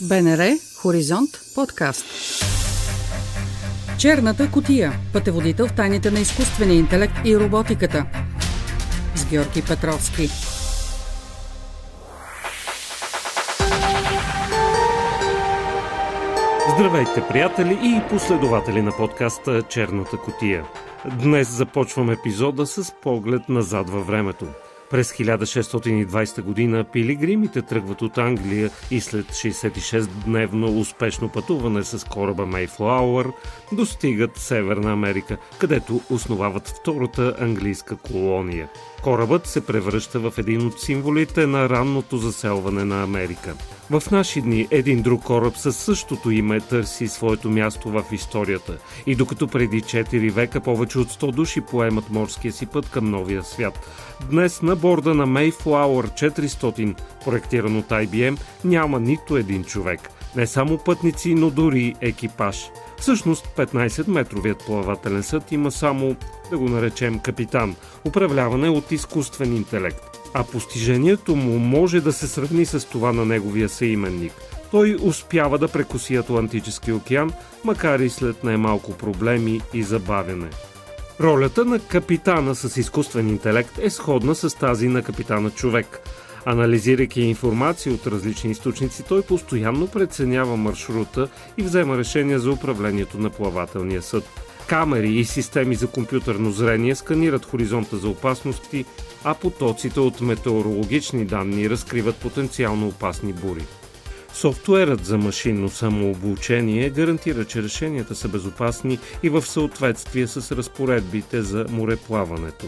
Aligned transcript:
БНР 0.00 0.58
Хоризонт 0.76 1.30
подкаст. 1.54 2.04
Черната 3.98 4.50
котия. 4.50 4.92
Пътеводител 5.12 5.68
в 5.68 5.74
тайните 5.74 6.10
на 6.10 6.20
изкуствения 6.20 6.78
интелект 6.78 7.14
и 7.24 7.38
роботиката. 7.38 8.06
С 9.14 9.24
Георги 9.24 9.62
Петровски. 9.68 10.28
Здравейте, 16.74 17.24
приятели 17.28 17.78
и 17.82 18.08
последователи 18.10 18.82
на 18.82 18.96
подкаста 18.96 19.62
Черната 19.62 20.16
котия. 20.16 20.64
Днес 21.22 21.48
започвам 21.48 22.10
епизода 22.10 22.66
с 22.66 22.92
поглед 23.02 23.48
назад 23.48 23.90
във 23.90 24.06
времето– 24.06 24.46
през 24.90 25.12
1620 25.12 26.42
година 26.42 26.84
пилигримите 26.84 27.62
тръгват 27.62 28.02
от 28.02 28.18
Англия 28.18 28.70
и 28.90 29.00
след 29.00 29.26
66-дневно 29.26 30.80
успешно 30.80 31.28
пътуване 31.28 31.84
с 31.84 32.04
кораба 32.08 32.46
Мейфлауър 32.46 33.28
достигат 33.72 34.36
Северна 34.36 34.92
Америка, 34.92 35.36
където 35.58 36.00
основават 36.10 36.68
втората 36.68 37.36
английска 37.40 37.96
колония. 37.96 38.68
Корабът 39.02 39.46
се 39.46 39.66
превръща 39.66 40.18
в 40.18 40.32
един 40.38 40.66
от 40.66 40.80
символите 40.80 41.46
на 41.46 41.68
ранното 41.68 42.16
заселване 42.16 42.84
на 42.84 43.02
Америка. 43.02 43.54
В 43.90 44.02
наши 44.10 44.40
дни 44.40 44.68
един 44.70 45.02
друг 45.02 45.22
кораб 45.22 45.56
със 45.56 45.76
същото 45.76 46.30
име 46.30 46.60
търси 46.60 47.08
своето 47.08 47.50
място 47.50 47.88
в 47.88 48.04
историята. 48.12 48.78
И 49.06 49.14
докато 49.14 49.48
преди 49.48 49.82
4 49.82 50.30
века 50.30 50.60
повече 50.60 50.98
от 50.98 51.08
100 51.08 51.32
души 51.32 51.60
поемат 51.60 52.10
морския 52.10 52.52
си 52.52 52.66
път 52.66 52.90
към 52.90 53.10
новия 53.10 53.44
свят, 53.44 53.86
днес 54.30 54.62
на 54.62 54.76
борда 54.76 55.14
на 55.14 55.26
Mayflower 55.26 56.30
400, 56.30 56.94
проектиран 57.24 57.76
от 57.76 57.88
IBM, 57.88 58.38
няма 58.64 59.00
нито 59.00 59.36
един 59.36 59.64
човек. 59.64 60.10
Не 60.36 60.46
само 60.46 60.78
пътници, 60.78 61.34
но 61.34 61.50
дори 61.50 61.94
екипаж. 62.00 62.70
Всъщност 62.98 63.46
15-метровият 63.56 64.66
плавателен 64.66 65.22
съд 65.22 65.52
има 65.52 65.70
само, 65.70 66.16
да 66.50 66.58
го 66.58 66.68
наречем, 66.68 67.18
капитан, 67.18 67.76
управляване 68.06 68.68
от 68.68 68.92
изкуствен 68.92 69.56
интелект. 69.56 70.07
А 70.34 70.44
постижението 70.44 71.36
му 71.36 71.58
може 71.58 72.00
да 72.00 72.12
се 72.12 72.28
сравни 72.28 72.66
с 72.66 72.88
това 72.88 73.12
на 73.12 73.24
неговия 73.24 73.68
съименник. 73.68 74.32
Той 74.70 74.96
успява 75.02 75.58
да 75.58 75.68
прекоси 75.68 76.16
Атлантически 76.16 76.92
океан, 76.92 77.32
макар 77.64 77.98
и 78.00 78.10
след 78.10 78.44
най-малко 78.44 78.92
проблеми 78.92 79.60
и 79.74 79.82
забавяне. 79.82 80.48
Ролята 81.20 81.64
на 81.64 81.78
капитана 81.78 82.54
с 82.54 82.76
изкуствен 82.76 83.28
интелект 83.28 83.78
е 83.78 83.90
сходна 83.90 84.34
с 84.34 84.56
тази 84.58 84.88
на 84.88 85.02
капитана 85.02 85.50
човек. 85.50 86.00
Анализирайки 86.44 87.20
информация 87.20 87.94
от 87.94 88.06
различни 88.06 88.50
източници, 88.50 89.02
той 89.08 89.22
постоянно 89.22 89.86
преценява 89.86 90.56
маршрута 90.56 91.28
и 91.56 91.62
взема 91.62 91.98
решения 91.98 92.38
за 92.38 92.50
управлението 92.50 93.18
на 93.18 93.30
плавателния 93.30 94.02
съд. 94.02 94.24
Камери 94.68 95.18
и 95.18 95.24
системи 95.24 95.74
за 95.74 95.86
компютърно 95.86 96.50
зрение 96.50 96.94
сканират 96.94 97.44
хоризонта 97.44 97.96
за 97.96 98.08
опасности, 98.08 98.84
а 99.24 99.34
потоците 99.34 100.00
от 100.00 100.20
метеорологични 100.20 101.24
данни 101.24 101.70
разкриват 101.70 102.16
потенциално 102.16 102.88
опасни 102.88 103.32
бури. 103.32 103.64
Софтуерът 104.32 105.04
за 105.04 105.18
машинно 105.18 105.68
самообучение 105.68 106.90
гарантира, 106.90 107.44
че 107.44 107.62
решенията 107.62 108.14
са 108.14 108.28
безопасни 108.28 108.98
и 109.22 109.28
в 109.28 109.42
съответствие 109.42 110.26
с 110.26 110.56
разпоредбите 110.56 111.42
за 111.42 111.66
мореплаването. 111.70 112.66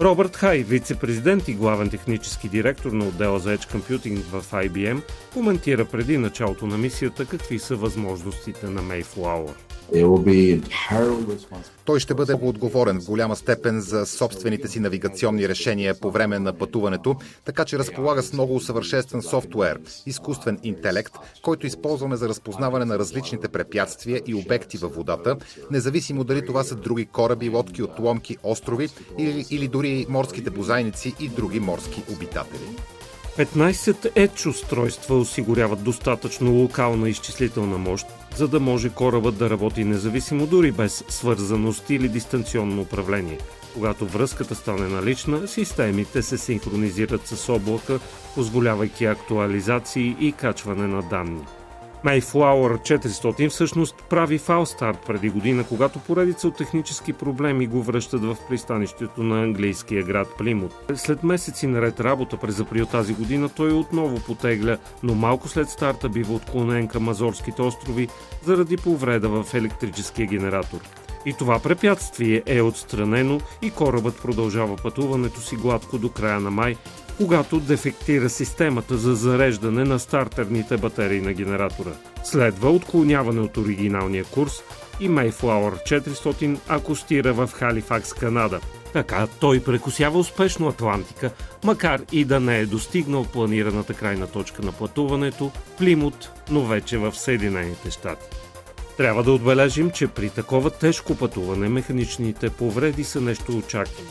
Робърт 0.00 0.36
Хай, 0.36 0.58
вице-президент 0.58 1.48
и 1.48 1.54
главен 1.54 1.90
технически 1.90 2.48
директор 2.48 2.92
на 2.92 3.04
отдела 3.04 3.38
за 3.38 3.56
Edge 3.56 3.74
Computing 3.74 4.16
в 4.16 4.44
IBM, 4.52 5.02
коментира 5.32 5.84
преди 5.84 6.18
началото 6.18 6.66
на 6.66 6.78
мисията 6.78 7.26
какви 7.26 7.58
са 7.58 7.76
възможностите 7.76 8.66
на 8.66 8.82
Mayflower. 8.82 9.69
Той 11.84 12.00
ще 12.00 12.14
бъде 12.14 12.34
отговорен 12.42 13.00
в 13.00 13.06
голяма 13.06 13.36
степен 13.36 13.80
за 13.80 14.06
собствените 14.06 14.68
си 14.68 14.80
навигационни 14.80 15.48
решения 15.48 15.94
по 16.00 16.10
време 16.10 16.38
на 16.38 16.52
пътуването, 16.52 17.16
така 17.44 17.64
че 17.64 17.78
разполага 17.78 18.22
с 18.22 18.32
много 18.32 18.54
усъвършенстван 18.54 19.22
софтуер, 19.22 19.80
изкуствен 20.06 20.58
интелект, 20.62 21.14
който 21.42 21.66
използваме 21.66 22.16
за 22.16 22.28
разпознаване 22.28 22.84
на 22.84 22.98
различните 22.98 23.48
препятствия 23.48 24.22
и 24.26 24.34
обекти 24.34 24.76
във 24.78 24.94
водата, 24.94 25.36
независимо 25.70 26.24
дали 26.24 26.46
това 26.46 26.64
са 26.64 26.74
други 26.74 27.06
кораби, 27.06 27.48
лодки, 27.48 27.82
отломки, 27.82 28.36
острови 28.42 28.88
или, 29.18 29.44
или 29.50 29.68
дори 29.68 30.06
морските 30.08 30.50
бозайници 30.50 31.14
и 31.20 31.28
други 31.28 31.60
морски 31.60 32.02
обитатели. 32.12 32.76
15 33.40 34.10
едж 34.14 34.46
устройства 34.46 35.18
осигуряват 35.18 35.84
достатъчно 35.84 36.52
локална 36.52 37.08
изчислителна 37.08 37.78
мощ, 37.78 38.06
за 38.36 38.48
да 38.48 38.60
може 38.60 38.88
корабът 38.88 39.38
да 39.38 39.50
работи 39.50 39.84
независимо 39.84 40.46
дори 40.46 40.72
без 40.72 41.04
свързаност 41.08 41.90
или 41.90 42.08
дистанционно 42.08 42.82
управление. 42.82 43.38
Когато 43.74 44.06
връзката 44.06 44.54
стане 44.54 44.88
налична, 44.88 45.48
системите 45.48 46.22
се 46.22 46.38
синхронизират 46.38 47.26
с 47.26 47.48
облака, 47.48 47.98
позволявайки 48.34 49.04
актуализации 49.04 50.16
и 50.20 50.32
качване 50.32 50.86
на 50.86 51.02
данни. 51.02 51.44
Mayflower 52.04 52.78
400 52.78 53.48
всъщност 53.48 53.94
прави 54.10 54.38
фалстарт 54.38 54.98
преди 55.06 55.30
година, 55.30 55.64
когато 55.68 55.98
поредица 55.98 56.48
от 56.48 56.56
технически 56.56 57.12
проблеми 57.12 57.66
го 57.66 57.82
връщат 57.82 58.24
в 58.24 58.36
пристанището 58.48 59.22
на 59.22 59.42
английския 59.42 60.02
град 60.02 60.28
Плимут. 60.38 60.74
След 60.94 61.22
месеци 61.22 61.66
наред 61.66 62.00
работа 62.00 62.36
през 62.36 62.60
април 62.60 62.86
тази 62.86 63.14
година 63.14 63.48
той 63.48 63.72
отново 63.72 64.20
потегля, 64.20 64.78
но 65.02 65.14
малко 65.14 65.48
след 65.48 65.68
старта 65.68 66.08
бива 66.08 66.34
отклонен 66.34 66.88
към 66.88 67.08
Азорските 67.08 67.62
острови 67.62 68.08
заради 68.44 68.76
повреда 68.76 69.28
в 69.28 69.54
електрическия 69.54 70.26
генератор. 70.26 70.78
И 71.26 71.32
това 71.32 71.58
препятствие 71.58 72.42
е 72.46 72.62
отстранено 72.62 73.40
и 73.62 73.70
корабът 73.70 74.22
продължава 74.22 74.76
пътуването 74.76 75.40
си 75.40 75.56
гладко 75.56 75.98
до 75.98 76.08
края 76.08 76.40
на 76.40 76.50
май, 76.50 76.76
когато 77.20 77.60
дефектира 77.60 78.28
системата 78.28 78.96
за 78.96 79.14
зареждане 79.14 79.84
на 79.84 79.98
стартерните 79.98 80.76
батерии 80.76 81.20
на 81.20 81.32
генератора. 81.32 81.90
Следва 82.24 82.70
отклоняване 82.70 83.40
от 83.40 83.56
оригиналния 83.56 84.24
курс 84.24 84.52
и 85.00 85.08
Mayflower 85.08 86.02
400 86.02 86.58
акустира 86.68 87.32
в 87.32 87.50
Халифакс, 87.52 88.12
Канада. 88.12 88.60
Така 88.92 89.26
той 89.40 89.60
прекусява 89.60 90.18
успешно 90.18 90.68
Атлантика, 90.68 91.30
макар 91.64 92.02
и 92.12 92.24
да 92.24 92.40
не 92.40 92.58
е 92.58 92.66
достигнал 92.66 93.24
планираната 93.24 93.94
крайна 93.94 94.26
точка 94.26 94.62
на 94.62 94.72
пътуването 94.72 95.50
Плимут, 95.78 96.30
но 96.50 96.66
вече 96.66 96.98
в 96.98 97.12
Съединените 97.12 97.90
щати. 97.90 98.26
Трябва 98.96 99.22
да 99.22 99.32
отбележим, 99.32 99.90
че 99.90 100.06
при 100.06 100.30
такова 100.30 100.70
тежко 100.70 101.14
пътуване 101.14 101.68
механичните 101.68 102.50
повреди 102.50 103.04
са 103.04 103.20
нещо 103.20 103.56
очаквано. 103.56 104.10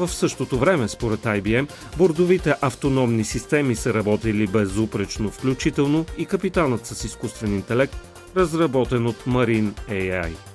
В 0.00 0.08
същото 0.08 0.58
време, 0.58 0.88
според 0.88 1.20
IBM, 1.20 1.70
бордовите 1.98 2.54
автономни 2.60 3.24
системи 3.24 3.76
са 3.76 3.94
работили 3.94 4.46
безупречно, 4.46 5.30
включително 5.30 6.04
и 6.18 6.26
капитанът 6.26 6.86
с 6.86 7.04
изкуствен 7.04 7.54
интелект, 7.54 7.96
разработен 8.36 9.06
от 9.06 9.16
Marine 9.16 9.70
AI. 9.90 10.49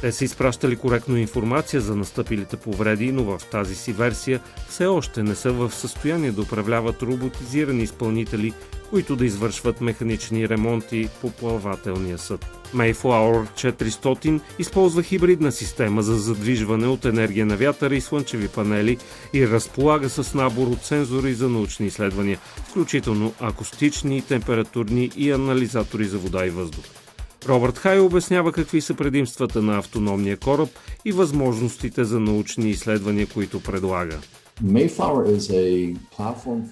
Те 0.00 0.12
са 0.12 0.24
изпращали 0.24 0.76
коректно 0.76 1.16
информация 1.16 1.80
за 1.80 1.96
настъпилите 1.96 2.56
повреди, 2.56 3.12
но 3.12 3.24
в 3.24 3.40
тази 3.50 3.74
си 3.74 3.92
версия 3.92 4.40
все 4.68 4.86
още 4.86 5.22
не 5.22 5.34
са 5.34 5.52
в 5.52 5.74
състояние 5.74 6.32
да 6.32 6.42
управляват 6.42 7.02
роботизирани 7.02 7.82
изпълнители, 7.82 8.52
които 8.90 9.16
да 9.16 9.26
извършват 9.26 9.80
механични 9.80 10.48
ремонти 10.48 11.08
по 11.20 11.30
плавателния 11.30 12.18
съд. 12.18 12.46
Mayflower 12.74 13.72
400 13.74 14.40
използва 14.58 15.02
хибридна 15.02 15.52
система 15.52 16.02
за 16.02 16.16
задвижване 16.16 16.86
от 16.86 17.04
енергия 17.04 17.46
на 17.46 17.56
вятъра 17.56 17.96
и 17.96 18.00
слънчеви 18.00 18.48
панели 18.48 18.98
и 19.32 19.48
разполага 19.48 20.08
с 20.08 20.34
набор 20.34 20.66
от 20.66 20.84
сензори 20.84 21.34
за 21.34 21.48
научни 21.48 21.86
изследвания, 21.86 22.38
включително 22.68 23.32
акустични, 23.40 24.22
температурни 24.22 25.10
и 25.16 25.30
анализатори 25.30 26.04
за 26.04 26.18
вода 26.18 26.46
и 26.46 26.50
въздух. 26.50 26.84
Робърт 27.48 27.78
Хай 27.78 27.98
обяснява 27.98 28.52
какви 28.52 28.80
са 28.80 28.94
предимствата 28.94 29.62
на 29.62 29.78
автономния 29.78 30.36
кораб 30.36 30.68
и 31.04 31.12
възможностите 31.12 32.04
за 32.04 32.20
научни 32.20 32.70
изследвания, 32.70 33.26
които 33.26 33.62
предлага. 33.62 34.18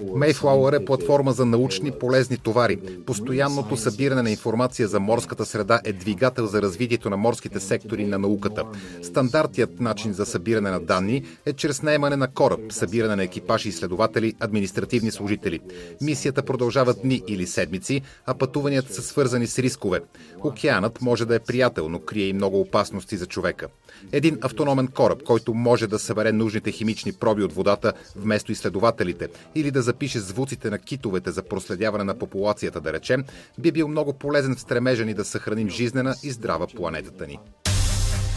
Mayflower 0.00 0.80
е 0.80 0.84
платформа 0.84 1.32
за 1.32 1.46
научни 1.46 1.90
полезни 1.90 2.36
товари. 2.36 2.78
Постоянното 3.06 3.76
събиране 3.76 4.22
на 4.22 4.30
информация 4.30 4.88
за 4.88 5.00
морската 5.00 5.46
среда 5.46 5.80
е 5.84 5.92
двигател 5.92 6.46
за 6.46 6.62
развитието 6.62 7.10
на 7.10 7.16
морските 7.16 7.60
сектори 7.60 8.06
на 8.06 8.18
науката. 8.18 8.64
Стандартният 9.02 9.80
начин 9.80 10.12
за 10.12 10.26
събиране 10.26 10.70
на 10.70 10.80
данни 10.80 11.22
е 11.46 11.52
чрез 11.52 11.82
наемане 11.82 12.16
на 12.16 12.28
кораб, 12.28 12.60
събиране 12.70 13.16
на 13.16 13.22
екипажи 13.22 13.68
и 13.68 13.70
изследователи, 13.70 14.34
административни 14.40 15.10
служители. 15.10 15.60
Мисията 16.00 16.42
продължава 16.42 16.94
дни 16.94 17.22
или 17.28 17.46
седмици, 17.46 18.02
а 18.26 18.34
пътуванията 18.34 18.94
са 18.94 19.02
свързани 19.02 19.46
с 19.46 19.58
рискове. 19.58 20.00
Океанът 20.44 21.00
може 21.00 21.24
да 21.24 21.34
е 21.34 21.38
приятел, 21.40 21.88
но 21.88 21.98
крие 21.98 22.26
и 22.26 22.32
много 22.32 22.60
опасности 22.60 23.16
за 23.16 23.26
човека. 23.26 23.66
Един 24.12 24.38
автономен 24.40 24.88
кораб, 24.88 25.22
който 25.22 25.54
може 25.54 25.86
да 25.86 25.98
събере 25.98 26.32
нужните 26.32 26.72
химични 26.72 27.12
проби 27.12 27.42
от 27.42 27.52
вода, 27.52 27.69
водата 27.70 27.92
вместо 28.16 28.52
изследователите, 28.52 29.28
или 29.54 29.70
да 29.70 29.82
запише 29.82 30.18
звуците 30.18 30.70
на 30.70 30.78
китовете 30.78 31.30
за 31.30 31.42
проследяване 31.42 32.04
на 32.04 32.14
популацията, 32.14 32.80
да 32.80 32.92
речем, 32.92 33.24
би 33.58 33.72
бил 33.72 33.88
много 33.88 34.12
полезен 34.12 34.56
в 34.56 34.60
стремежа 34.60 35.04
ни 35.04 35.14
да 35.14 35.24
съхраним 35.24 35.68
жизнена 35.68 36.14
и 36.22 36.30
здрава 36.30 36.66
планетата 36.66 37.26
ни. 37.26 37.38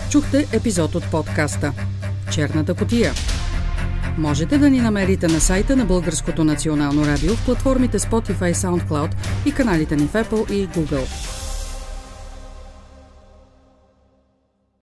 Чухте 0.10 0.48
епизод 0.54 0.96
от 0.96 1.12
подкаста 1.12 1.74
Черната 2.32 2.74
котия. 2.74 3.14
Можете 4.18 4.58
да 4.58 4.70
ни 4.70 4.82
намерите 4.82 5.28
на 5.28 5.40
сайта 5.40 5.76
на 5.76 5.86
Българското 5.86 6.44
национално 6.44 7.06
радио 7.06 7.36
в 7.36 7.46
платформите 7.46 8.00
Spotify, 8.00 8.54
SoundCloud 8.54 9.16
и 9.46 9.52
каналите 9.52 9.96
ни 9.96 10.08
в 10.08 10.14
Apple 10.14 10.52
и 10.52 10.68
Google. 10.68 11.43